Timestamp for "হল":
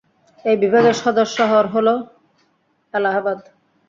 1.73-1.87